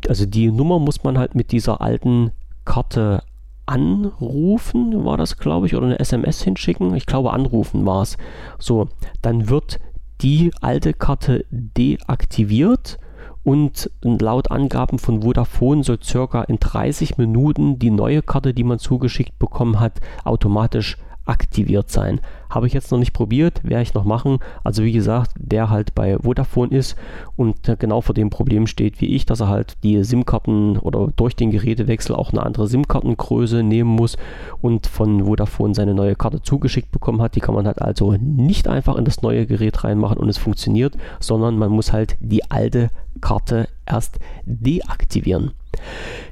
[0.09, 2.33] also die Nummer muss man halt mit dieser alten
[2.65, 3.23] Karte
[3.67, 6.95] anrufen, war das, glaube ich, oder eine SMS hinschicken.
[6.95, 8.17] Ich glaube, anrufen war es.
[8.59, 8.89] So,
[9.23, 9.79] dann wird
[10.21, 12.99] die alte Karte deaktiviert
[13.43, 18.79] und laut Angaben von Vodafone soll circa in 30 Minuten die neue Karte, die man
[18.79, 22.21] zugeschickt bekommen hat, automatisch aktiviert sein.
[22.51, 24.39] Habe ich jetzt noch nicht probiert, werde ich noch machen.
[24.63, 26.97] Also wie gesagt, wer halt bei Vodafone ist
[27.37, 31.35] und genau vor dem Problem steht wie ich, dass er halt die SIM-Karten oder durch
[31.35, 34.17] den Gerätewechsel auch eine andere SIM-Kartengröße nehmen muss
[34.61, 38.69] und von Vodafone seine neue Karte zugeschickt bekommen hat, die kann man halt also nicht
[38.69, 42.91] einfach in das neue Gerät reinmachen und es funktioniert, sondern man muss halt die alte
[43.21, 45.53] Karte erst deaktivieren.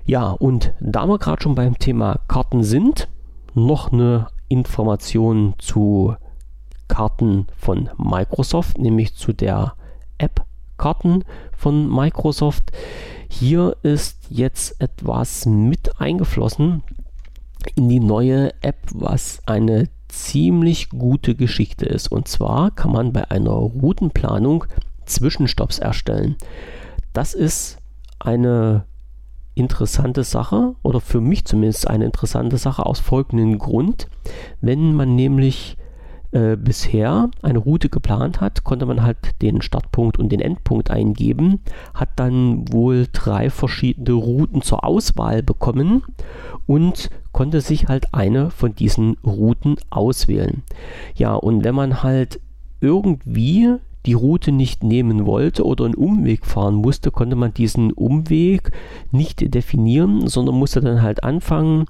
[0.05, 3.09] Ja, und da wir gerade schon beim Thema Karten sind,
[3.55, 6.15] noch eine Informationen zu
[6.89, 9.75] Karten von Microsoft, nämlich zu der
[10.19, 10.45] App
[10.77, 11.25] Karten
[11.57, 12.71] von Microsoft.
[13.29, 16.83] Hier ist jetzt etwas mit eingeflossen
[17.77, 22.13] in die neue App, was eine ziemlich gute Geschichte ist.
[22.13, 24.65] Und zwar kann man bei einer Routenplanung
[25.07, 26.37] Zwischenstopps erstellen.
[27.13, 27.79] Das ist
[28.19, 28.85] eine
[29.55, 34.09] interessante Sache oder für mich zumindest eine interessante Sache aus folgendem Grund.
[34.61, 35.77] Wenn man nämlich
[36.33, 41.61] äh, bisher eine Route geplant hat, konnte man halt den Startpunkt und den Endpunkt eingeben,
[41.93, 46.03] hat dann wohl drei verschiedene Routen zur Auswahl bekommen
[46.67, 50.63] und konnte sich halt eine von diesen Routen auswählen.
[51.15, 52.41] Ja, und wenn man halt
[52.81, 58.73] irgendwie die Route nicht nehmen wollte oder einen Umweg fahren musste, konnte man diesen Umweg
[59.11, 61.87] nicht definieren, sondern musste dann halt anfangen,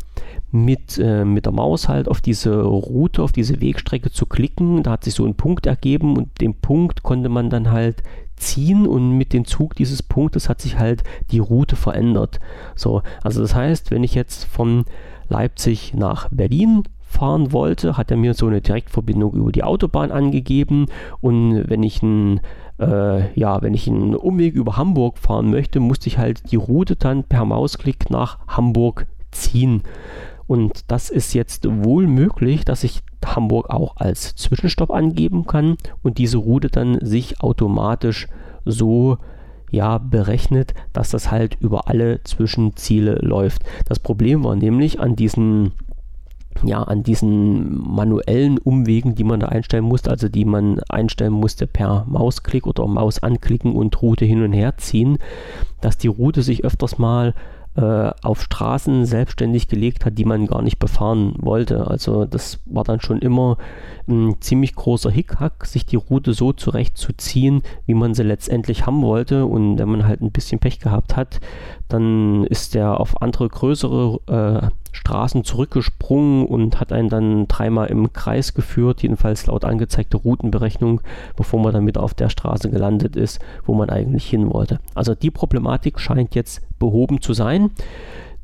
[0.51, 4.83] mit, äh, mit der Maus halt auf diese Route, auf diese Wegstrecke zu klicken.
[4.83, 8.03] Da hat sich so ein Punkt ergeben und den Punkt konnte man dann halt
[8.37, 12.41] ziehen und mit dem Zug dieses Punktes hat sich halt die Route verändert.
[12.75, 14.85] So, also das heißt, wenn ich jetzt von
[15.29, 20.87] Leipzig nach Berlin fahren wollte, hat er mir so eine Direktverbindung über die Autobahn angegeben
[21.21, 22.41] und wenn ich einen
[22.81, 26.97] äh, ja, wenn ich einen Umweg über Hamburg fahren möchte, musste ich halt die Route
[26.97, 29.83] dann per Mausklick nach Hamburg ziehen.
[30.47, 36.19] Und das ist jetzt wohl möglich, dass ich Hamburg auch als Zwischenstopp angeben kann und
[36.19, 38.27] diese Route dann sich automatisch
[38.65, 39.19] so
[39.71, 43.63] ja berechnet, dass das halt über alle Zwischenziele läuft.
[43.87, 45.73] Das Problem war nämlich an diesen
[46.65, 51.67] ja, an diesen manuellen Umwegen, die man da einstellen musste, also die man einstellen musste
[51.67, 55.19] per Mausklick oder Maus anklicken und Route hin und her ziehen,
[55.81, 57.35] dass die Route sich öfters mal
[57.75, 61.87] äh, auf Straßen selbstständig gelegt hat, die man gar nicht befahren wollte.
[61.87, 63.57] Also das war dann schon immer
[64.07, 69.47] ein ziemlich großer Hickhack, sich die Route so zurechtzuziehen, wie man sie letztendlich haben wollte.
[69.47, 71.41] Und wenn man halt ein bisschen Pech gehabt hat,
[71.89, 78.13] dann ist der auf andere größere äh, Straßen zurückgesprungen und hat einen dann dreimal im
[78.13, 81.01] Kreis geführt, jedenfalls laut angezeigter Routenberechnung,
[81.37, 84.79] bevor man dann wieder auf der Straße gelandet ist, wo man eigentlich hin wollte.
[84.95, 87.71] Also die Problematik scheint jetzt behoben zu sein.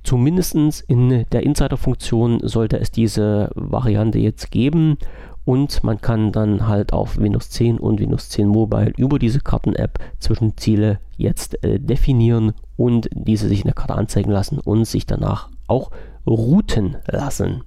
[0.02, 0.54] Zumindest
[0.88, 4.96] in der Insider-Funktion sollte es diese Variante jetzt geben
[5.44, 9.98] und man kann dann halt auf Windows 10 und Windows 10 Mobile über diese Karten-App
[10.18, 15.48] Zwischenziele jetzt äh, definieren und diese sich in der Karte anzeigen lassen und sich danach
[15.66, 15.90] auch
[16.28, 17.62] routen lassen.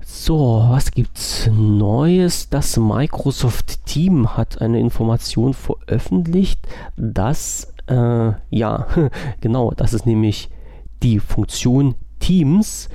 [0.00, 2.48] So, was gibt's Neues?
[2.48, 6.66] Das Microsoft Team hat eine Information veröffentlicht,
[6.96, 8.86] dass, äh, ja,
[9.40, 10.50] genau, das ist nämlich
[11.02, 12.88] die Funktion Teams,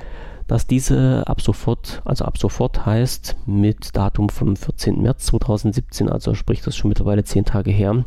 [0.46, 5.00] dass diese ab sofort, also ab sofort heißt mit Datum vom 14.
[5.00, 8.04] März 2017, also sprich das schon mittlerweile zehn Tage her,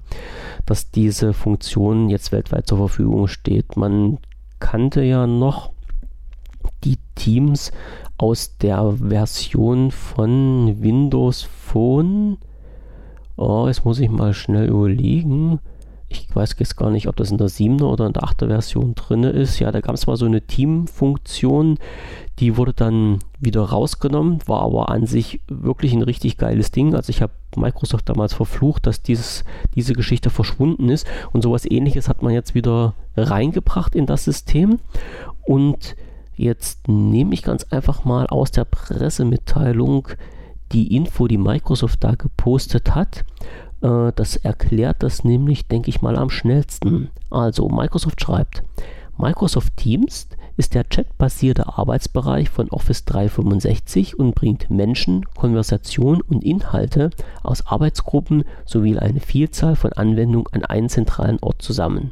[0.65, 3.77] dass diese Funktion jetzt weltweit zur Verfügung steht.
[3.77, 4.19] Man
[4.59, 5.71] kannte ja noch
[6.83, 7.71] die Teams
[8.17, 12.37] aus der Version von Windows Phone.
[13.35, 15.59] Oh, jetzt muss ich mal schnell überlegen.
[16.09, 18.95] Ich weiß jetzt gar nicht, ob das in der 7er oder in der 8er Version
[18.95, 19.59] drin ist.
[19.59, 21.77] Ja, da gab es mal so eine Team-Funktion,
[22.39, 26.95] die wurde dann wieder rausgenommen, war aber an sich wirklich ein richtig geiles Ding.
[26.95, 29.43] Also ich habe Microsoft damals verflucht, dass dieses,
[29.75, 34.79] diese Geschichte verschwunden ist und sowas ähnliches hat man jetzt wieder reingebracht in das System.
[35.45, 35.95] Und
[36.35, 40.07] jetzt nehme ich ganz einfach mal aus der Pressemitteilung
[40.71, 43.23] die Info, die Microsoft da gepostet hat.
[43.81, 47.09] Äh, das erklärt das nämlich, denke ich mal, am schnellsten.
[47.29, 48.63] Also Microsoft schreibt,
[49.17, 57.11] Microsoft Teams ist der chatbasierte Arbeitsbereich von Office 365 und bringt Menschen, Konversation und Inhalte
[57.43, 62.11] aus Arbeitsgruppen sowie eine Vielzahl von Anwendungen an einen zentralen Ort zusammen.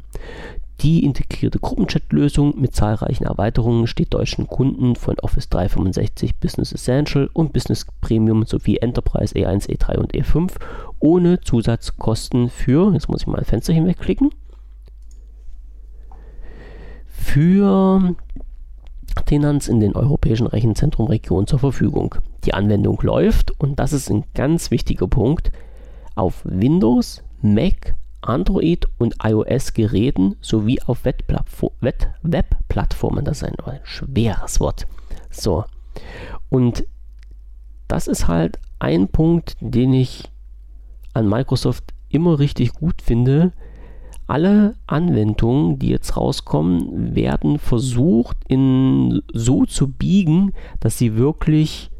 [0.80, 7.54] Die integrierte Gruppenchat-Lösung mit zahlreichen Erweiterungen steht deutschen Kunden von Office 365 Business Essential und
[7.54, 10.52] Business Premium sowie Enterprise E1, E3 und E5
[10.98, 14.30] ohne Zusatzkosten für, jetzt muss ich mal ein Fenster hinwegklicken,
[17.06, 18.14] für
[19.24, 22.16] Tenants in den europäischen Rechenzentrumregionen zur Verfügung.
[22.44, 25.50] Die Anwendung läuft, und das ist ein ganz wichtiger Punkt,
[26.14, 33.24] auf Windows, Mac, Android und iOS-Geräten sowie auf Webplattformen.
[33.24, 34.86] Das ist ein schweres Wort.
[35.30, 35.64] So.
[36.48, 36.84] Und
[37.88, 40.30] das ist halt ein Punkt, den ich
[41.14, 43.52] an Microsoft immer richtig gut finde,
[44.26, 51.90] alle Anwendungen, die jetzt rauskommen, werden versucht in so zu biegen, dass sie wirklich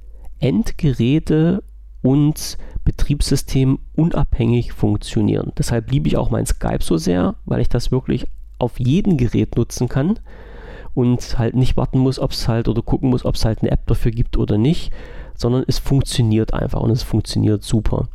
[0.40, 1.62] Endgeräte
[2.02, 5.52] und Betriebssystem unabhängig funktionieren.
[5.58, 8.26] Deshalb liebe ich auch mein Skype so sehr, weil ich das wirklich
[8.58, 10.18] auf jedem Gerät nutzen kann
[10.94, 13.70] und halt nicht warten muss, ob es halt oder gucken muss, ob es halt eine
[13.70, 14.92] App dafür gibt oder nicht,
[15.34, 18.08] sondern es funktioniert einfach und es funktioniert super.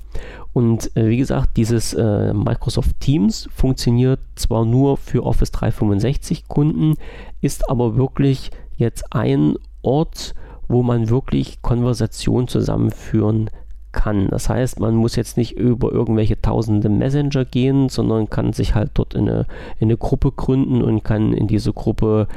[0.53, 6.95] Und äh, wie gesagt, dieses äh, Microsoft Teams funktioniert zwar nur für Office 365 Kunden,
[7.41, 10.33] ist aber wirklich jetzt ein Ort,
[10.67, 13.49] wo man wirklich Konversationen zusammenführen
[13.91, 14.29] kann.
[14.29, 18.91] Das heißt, man muss jetzt nicht über irgendwelche tausende Messenger gehen, sondern kann sich halt
[18.93, 19.45] dort in eine,
[19.79, 22.27] in eine Gruppe gründen und kann in diese Gruppe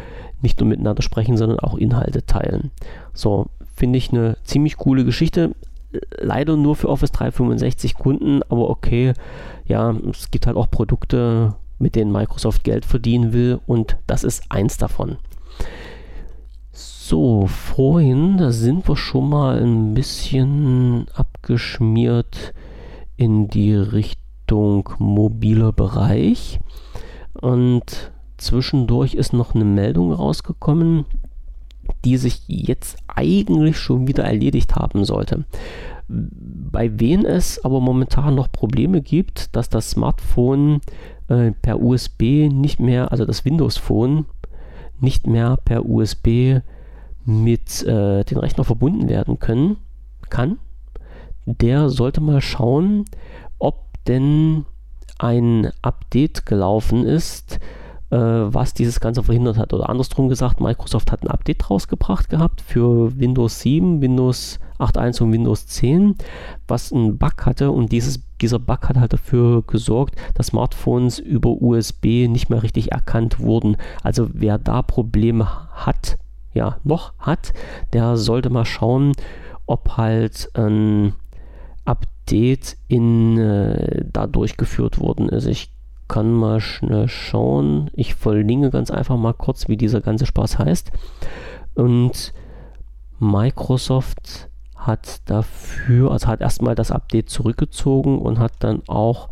[0.43, 2.71] nicht nur miteinander sprechen, sondern auch Inhalte teilen.
[3.13, 5.55] So, finde ich eine ziemlich coole Geschichte
[6.19, 9.15] leider nur für Office 365 Kunden, aber okay,
[9.67, 14.45] ja, es gibt halt auch Produkte, mit denen Microsoft Geld verdienen will und das ist
[14.49, 15.17] eins davon.
[17.07, 22.55] So, vorhin, da sind wir schon mal ein bisschen abgeschmiert
[23.19, 26.61] in die Richtung mobiler Bereich.
[27.39, 31.05] Und zwischendurch ist noch eine Meldung rausgekommen,
[32.07, 35.45] die sich jetzt eigentlich schon wieder erledigt haben sollte.
[36.09, 40.81] Bei wen es aber momentan noch Probleme gibt, dass das Smartphone
[41.29, 44.25] äh, per USB nicht mehr, also das Windows Phone
[45.01, 46.63] nicht mehr per USB
[47.25, 49.77] mit äh, den Rechner verbunden werden können,
[50.31, 50.59] kann,
[51.47, 53.05] der sollte mal schauen,
[53.59, 54.65] ob denn
[55.19, 57.59] ein Update gelaufen ist,
[58.11, 59.73] äh, was dieses Ganze verhindert hat.
[59.73, 65.33] Oder andersrum gesagt, Microsoft hat ein Update rausgebracht gehabt für Windows 7, Windows 8.1 und
[65.33, 66.17] Windows 10,
[66.67, 71.51] was einen Bug hatte und dieses, dieser Bug hat halt dafür gesorgt, dass Smartphones über
[71.51, 73.77] USB nicht mehr richtig erkannt wurden.
[74.03, 76.19] Also wer da Probleme hat,
[76.55, 77.53] ja, noch hat,
[77.93, 79.13] der sollte mal schauen,
[79.67, 81.15] ob halt ein
[81.85, 85.47] Update in, äh, da durchgeführt worden ist.
[85.47, 85.71] Ich
[86.09, 87.91] kann mal schnell schauen.
[87.95, 90.93] Ich verlinke ganz einfach mal kurz, wie dieser ganze Spaß heißt.
[91.75, 92.33] Und
[93.19, 99.29] Microsoft hat dafür, also hat erstmal das Update zurückgezogen und hat dann auch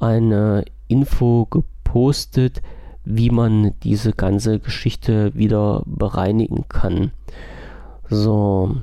[0.00, 2.62] eine Info gepostet,
[3.04, 7.12] wie man diese ganze Geschichte wieder bereinigen kann.
[8.08, 8.76] So.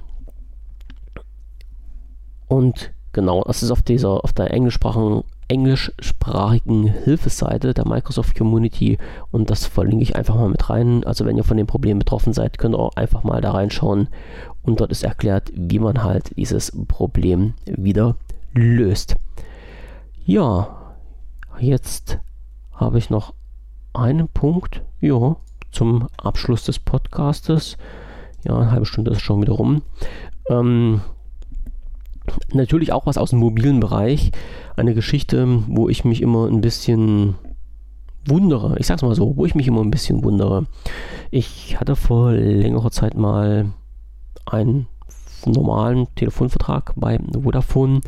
[2.48, 8.98] Und genau, das ist auf dieser, auf der englischsprachigen, englischsprachigen Hilfeseite der Microsoft Community
[9.32, 11.04] und das verlinke ich einfach mal mit rein.
[11.04, 14.08] Also wenn ihr von dem Problem betroffen seid, könnt ihr auch einfach mal da reinschauen
[14.64, 18.16] und dort ist erklärt, wie man halt dieses Problem wieder
[18.54, 19.16] löst.
[20.26, 20.96] Ja,
[21.60, 22.20] jetzt
[22.74, 23.34] habe ich noch
[23.94, 25.36] einen Punkt, ja,
[25.72, 27.78] zum Abschluss des Podcastes.
[28.44, 29.84] Ja, eine halbe Stunde ist schon wieder rum.
[30.50, 31.02] Ähm,
[32.54, 34.32] natürlich auch was aus dem mobilen Bereich.
[34.76, 37.36] Eine Geschichte, wo ich mich immer ein bisschen
[38.26, 38.78] wundere.
[38.80, 40.66] Ich sag's mal so, wo ich mich immer ein bisschen wundere.
[41.30, 43.74] Ich hatte vor längerer Zeit mal
[44.46, 44.88] einen
[45.46, 48.02] normalen Telefonvertrag bei Vodafone,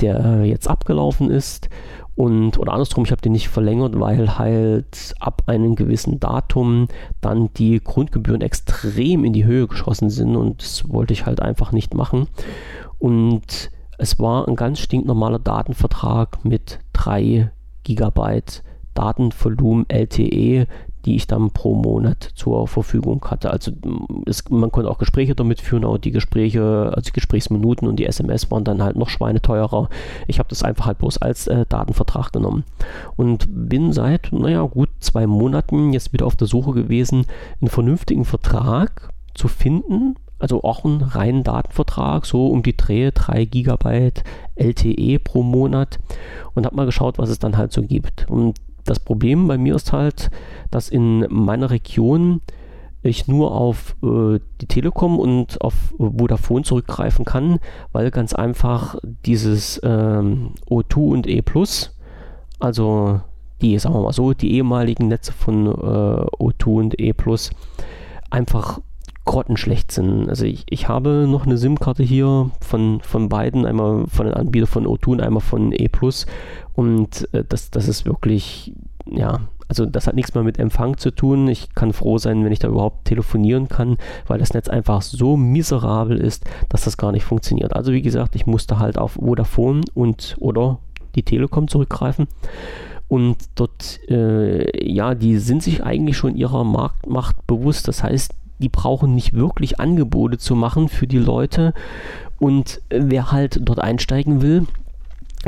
[0.00, 1.68] der jetzt abgelaufen ist
[2.16, 6.86] und, oder andersrum, ich habe den nicht verlängert, weil halt ab einem gewissen Datum
[7.20, 11.72] dann die Grundgebühren extrem in die Höhe geschossen sind und das wollte ich halt einfach
[11.72, 12.28] nicht machen.
[12.98, 17.50] Und es war ein ganz stinknormaler Datenvertrag mit 3
[17.82, 18.62] Gigabyte
[18.94, 20.68] Datenvolumen LTE,
[21.04, 23.50] die ich dann pro Monat zur Verfügung hatte.
[23.50, 23.72] Also
[24.26, 28.06] es, man konnte auch Gespräche damit führen, aber die Gespräche, also die Gesprächsminuten und die
[28.06, 29.88] SMS waren dann halt noch schweineteurer.
[30.26, 32.64] Ich habe das einfach halt bloß als äh, Datenvertrag genommen
[33.16, 37.26] und bin seit, naja, gut zwei Monaten jetzt wieder auf der Suche gewesen,
[37.60, 43.44] einen vernünftigen Vertrag zu finden, also auch einen reinen Datenvertrag, so um die Dreh 3
[43.44, 44.12] GB
[44.56, 45.98] LTE pro Monat
[46.54, 48.28] und habe mal geschaut, was es dann halt so gibt.
[48.28, 50.30] Und das Problem bei mir ist halt,
[50.70, 52.40] dass in meiner Region
[53.02, 57.60] ich nur auf äh, die Telekom und auf Vodafone zurückgreifen kann,
[57.92, 61.42] weil ganz einfach dieses ähm, O2 und E
[62.60, 63.20] also
[63.60, 67.12] die, sagen wir mal so, die ehemaligen Netze von äh, O2 und E
[68.30, 68.80] einfach
[69.24, 70.28] grottenschlecht sind.
[70.28, 74.66] Also ich, ich habe noch eine SIM-Karte hier von, von beiden, einmal von den Anbietern
[74.66, 75.88] von O2 und einmal von E
[76.74, 78.74] und äh, das, das ist wirklich,
[79.10, 81.48] ja, also das hat nichts mehr mit Empfang zu tun.
[81.48, 85.36] Ich kann froh sein, wenn ich da überhaupt telefonieren kann, weil das Netz einfach so
[85.36, 87.74] miserabel ist, dass das gar nicht funktioniert.
[87.74, 90.78] Also wie gesagt, ich musste halt auf Vodafone und oder
[91.14, 92.26] die Telekom zurückgreifen.
[93.08, 97.86] Und dort, äh, ja, die sind sich eigentlich schon ihrer Marktmacht bewusst.
[97.86, 101.74] Das heißt, die brauchen nicht wirklich Angebote zu machen für die Leute.
[102.38, 104.66] Und wer halt dort einsteigen will,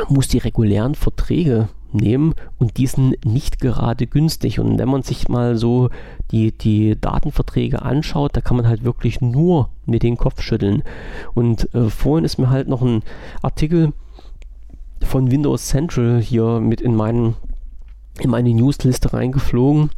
[0.09, 4.59] muss die regulären Verträge nehmen und die sind nicht gerade günstig.
[4.59, 5.89] Und wenn man sich mal so
[6.31, 10.83] die, die Datenverträge anschaut, da kann man halt wirklich nur mit den Kopf schütteln.
[11.33, 13.03] Und äh, vorhin ist mir halt noch ein
[13.41, 13.93] Artikel
[15.01, 17.35] von Windows Central hier mit in, meinen,
[18.19, 19.89] in meine Newsliste reingeflogen,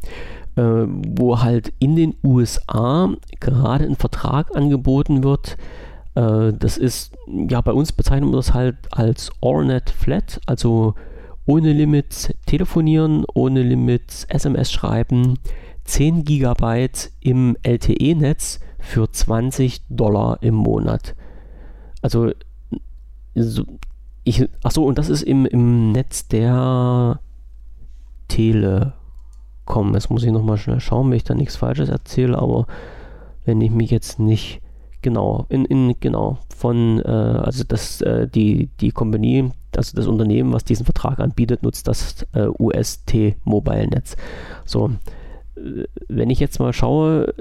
[0.60, 3.08] äh, wo halt in den USA
[3.40, 5.56] gerade ein Vertrag angeboten wird,
[6.14, 10.94] äh, das ist, ja, bei uns bezeichnen wir das halt als Ornet Flat, also
[11.46, 15.38] ohne Limits telefonieren, ohne Limits SMS schreiben,
[15.84, 16.88] 10 GB
[17.20, 21.14] im LTE-Netz für 20 Dollar im Monat.
[22.02, 22.32] Also
[23.34, 23.64] so,
[24.24, 27.18] ich, achso, und das ist im, im Netz der
[29.70, 29.94] Telekom.
[29.94, 32.66] Jetzt muss ich nochmal schnell schauen, wenn ich da nichts Falsches erzähle, aber
[33.44, 34.60] wenn ich mich jetzt nicht
[35.02, 40.52] genau, in, in genau, von, äh, also das, äh, die, die Company, also das Unternehmen,
[40.52, 44.16] was diesen Vertrag anbietet, nutzt das äh, UST Mobile Netz.
[44.64, 44.90] So,
[45.56, 47.34] äh, wenn ich jetzt mal schaue,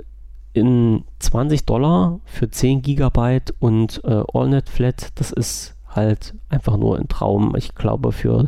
[0.53, 6.97] in 20 Dollar für 10 Gigabyte und äh, AllNet Flat, das ist halt einfach nur
[6.97, 7.55] ein Traum.
[7.55, 8.47] Ich glaube, für,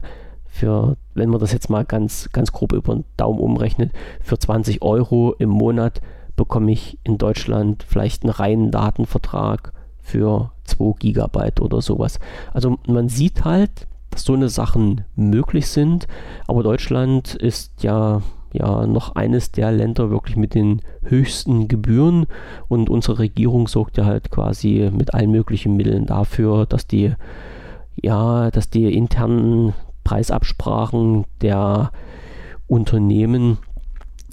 [0.51, 3.91] für, wenn man das jetzt mal ganz, ganz grob über den Daumen umrechnet,
[4.21, 6.01] für 20 Euro im Monat
[6.35, 12.19] bekomme ich in Deutschland vielleicht einen reinen Datenvertrag für 2 Gigabyte oder sowas.
[12.53, 16.05] Also man sieht halt, dass so eine Sachen möglich sind,
[16.47, 18.21] aber Deutschland ist ja
[18.53, 22.25] ja noch eines der Länder wirklich mit den höchsten Gebühren
[22.67, 27.13] und unsere Regierung sorgt ja halt quasi mit allen möglichen Mitteln dafür, dass die
[27.95, 29.73] ja, dass die internen
[30.03, 31.91] Preisabsprachen der
[32.67, 33.57] Unternehmen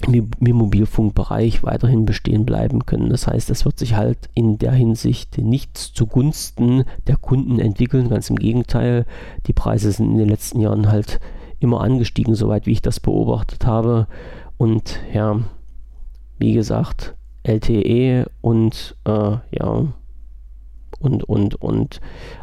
[0.07, 3.09] im Mobilfunkbereich weiterhin bestehen bleiben können.
[3.09, 8.09] Das heißt, es wird sich halt in der Hinsicht nichts zugunsten der Kunden entwickeln.
[8.09, 9.05] Ganz im Gegenteil,
[9.45, 11.19] die Preise sind in den letzten Jahren halt
[11.59, 14.07] immer angestiegen, soweit wie ich das beobachtet habe.
[14.57, 15.39] Und ja,
[16.37, 19.85] wie gesagt, LTE und äh, ja,
[20.99, 22.01] und, und, und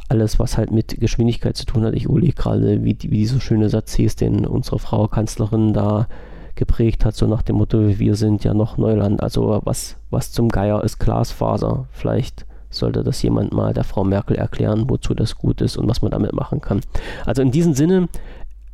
[0.09, 1.95] alles, was halt mit Geschwindigkeit zu tun hat.
[1.95, 6.09] Ich überlege gerade, wie, wie dieser schöne Satz hieß, den unsere Frau Kanzlerin da
[6.55, 9.23] geprägt hat, so nach dem Motto, wir sind ja noch Neuland.
[9.23, 11.87] Also was, was zum Geier ist Glasfaser.
[11.93, 16.03] Vielleicht sollte das jemand mal der Frau Merkel erklären, wozu das gut ist und was
[16.03, 16.81] man damit machen kann.
[17.25, 18.09] Also in diesem Sinne,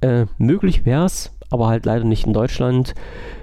[0.00, 2.94] äh, möglich wäre es, aber halt leider nicht in Deutschland.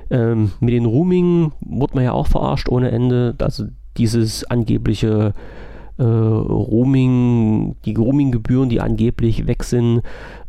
[0.09, 3.35] Ähm, mit den Rooming wurde man ja auch verarscht ohne Ende.
[3.39, 3.65] Also
[3.97, 5.33] dieses angebliche
[5.99, 9.99] äh, Roaming, die Roaming-Gebühren, die angeblich weg sind,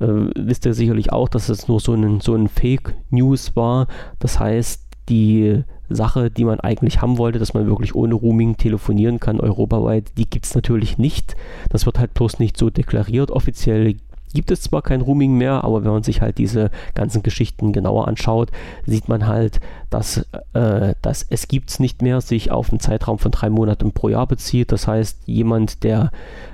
[0.01, 3.89] äh, wisst ihr sicherlich auch, dass es nur so ein, so ein Fake News war.
[4.21, 9.19] Das heißt, die Sache, die man eigentlich haben wollte, dass man wirklich ohne Roaming telefonieren
[9.19, 11.37] kann, europaweit, die gibt es natürlich nicht.
[11.69, 13.33] Das wird halt bloß nicht so deklariert.
[13.33, 13.97] Offiziell
[14.33, 18.09] gibt es zwar kein Rooming mehr, aber wenn man sich halt diese ganzen Geschichten genauer
[18.09, 18.51] anschaut,
[18.87, 19.61] sieht man halt,
[19.91, 24.09] dass, äh, dass es gibt's nicht mehr sich auf einen Zeitraum von drei Monaten pro
[24.09, 24.73] Jahr bezieht.
[24.73, 26.11] Das heißt, jemand, der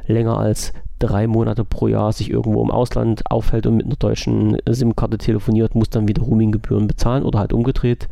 [0.07, 4.57] länger als drei Monate pro Jahr sich irgendwo im Ausland aufhält und mit einer deutschen
[4.67, 8.09] SIM-Karte telefoniert, muss dann wieder Roaming-Gebühren bezahlen oder halt umgedreht.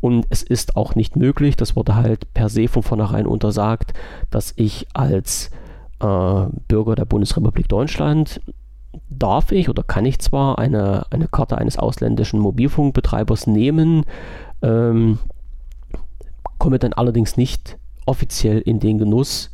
[0.00, 3.92] Und es ist auch nicht möglich, das wurde halt per se von vornherein untersagt,
[4.30, 5.50] dass ich als
[6.00, 8.40] äh, Bürger der Bundesrepublik Deutschland
[9.08, 14.04] darf ich oder kann ich zwar eine, eine Karte eines ausländischen Mobilfunkbetreibers nehmen,
[14.62, 15.18] ähm,
[16.58, 19.50] komme dann allerdings nicht offiziell in den Genuss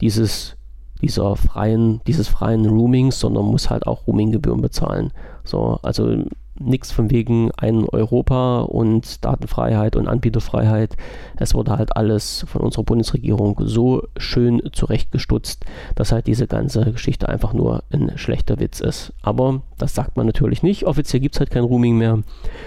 [0.00, 0.56] dieses,
[1.00, 5.12] dieser freien, dieses freien Roamings, sondern muss halt auch Roaminggebühren bezahlen.
[5.44, 6.24] So, also
[6.64, 10.96] nichts von wegen ein Europa und Datenfreiheit und Anbieterfreiheit.
[11.36, 17.28] Es wurde halt alles von unserer Bundesregierung so schön zurechtgestutzt, dass halt diese ganze Geschichte
[17.28, 19.12] einfach nur ein schlechter Witz ist.
[19.22, 20.86] Aber das sagt man natürlich nicht.
[20.86, 22.20] Offiziell gibt es halt kein Rooming mehr.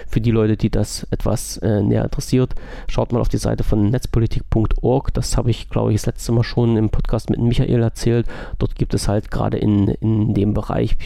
[0.06, 2.54] Für die Leute, die das etwas äh, näher interessiert,
[2.88, 5.14] schaut mal auf die Seite von netzpolitik.org.
[5.14, 8.26] Das habe ich, glaube ich, das letzte Mal schon im Podcast mit Michael erzählt.
[8.58, 10.96] Dort gibt es halt gerade in, in dem Bereich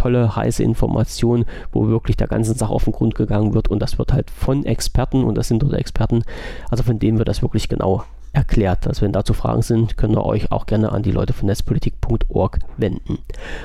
[0.00, 3.98] tolle, heiße Information, wo wirklich der ganzen Sache auf den Grund gegangen wird und das
[3.98, 6.22] wird halt von Experten und das sind dort Experten,
[6.70, 8.86] also von denen wird das wirklich genau erklärt.
[8.86, 12.58] Also wenn dazu Fragen sind, könnt ihr euch auch gerne an die Leute von netzpolitik.org
[12.76, 13.18] wenden.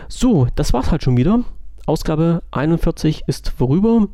[0.08, 1.42] So, das war's halt schon wieder.
[1.86, 4.08] Ausgabe 41 ist vorüber.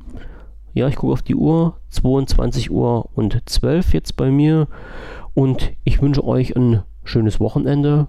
[0.74, 1.78] Ja, ich gucke auf die Uhr.
[1.90, 4.68] 22 Uhr und 12 jetzt bei mir.
[5.34, 8.08] Und ich wünsche euch ein schönes Wochenende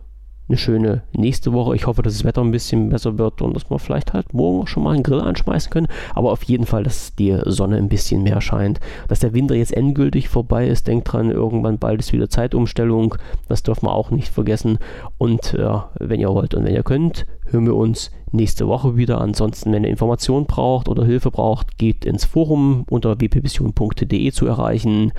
[0.48, 1.74] eine schöne nächste Woche.
[1.74, 4.62] Ich hoffe, dass das Wetter ein bisschen besser wird und dass wir vielleicht halt morgen
[4.62, 5.88] auch schon mal einen Grill anschmeißen können.
[6.14, 8.80] Aber auf jeden Fall, dass die Sonne ein bisschen mehr scheint.
[9.08, 10.86] Dass der Winter jetzt endgültig vorbei ist.
[10.86, 13.14] Denkt dran, irgendwann bald ist wieder Zeitumstellung.
[13.48, 14.78] Das dürfen wir auch nicht vergessen.
[15.18, 19.20] Und ja, wenn ihr wollt und wenn ihr könnt, hören wir uns nächste Woche wieder.
[19.20, 25.12] Ansonsten, wenn ihr Informationen braucht oder Hilfe braucht, geht ins Forum unter wpvision.de zu erreichen.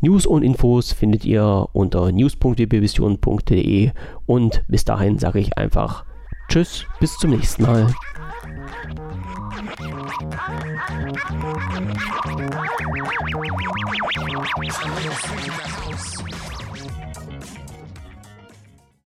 [0.00, 3.90] News und Infos findet ihr unter news.wpvision.de
[4.26, 6.04] und bis dahin sage ich einfach
[6.48, 7.86] Tschüss, bis zum nächsten Mal.